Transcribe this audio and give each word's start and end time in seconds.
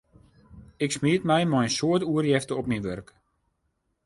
Ik 0.85 0.91
smiet 0.95 1.27
my 1.29 1.41
mei 1.51 1.65
in 1.67 1.73
soad 1.77 2.03
oerjefte 2.13 2.53
op 2.59 2.65
myn 2.69 2.85
wurk. 2.87 3.09